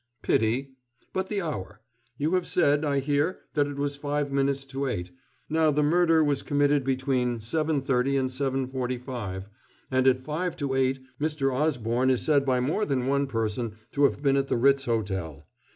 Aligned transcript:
"Pity.... 0.23 0.71
But 1.13 1.29
the 1.29 1.43
hour. 1.43 1.79
You 2.17 2.33
have 2.33 2.47
said, 2.47 2.83
I 2.83 3.01
hear, 3.01 3.41
that 3.53 3.67
it 3.67 3.75
was 3.77 3.95
five 3.97 4.31
minutes 4.31 4.65
to 4.65 4.87
eight. 4.87 5.11
Now, 5.47 5.69
the 5.69 5.83
murder 5.83 6.23
was 6.23 6.41
committed 6.41 6.83
between 6.83 7.37
7.30 7.37 8.19
and 8.19 8.31
7.45; 8.67 9.45
and 9.91 10.07
at 10.07 10.23
five 10.25 10.57
to 10.57 10.73
eight 10.73 11.01
Mr. 11.19 11.53
Osborne 11.53 12.09
is 12.09 12.23
said 12.23 12.47
by 12.47 12.59
more 12.59 12.83
than 12.83 13.05
one 13.05 13.27
person 13.27 13.75
to 13.91 14.05
have 14.05 14.23
been 14.23 14.37
at 14.37 14.47
the 14.47 14.57
Ritz 14.57 14.85
Hotel. 14.85 15.45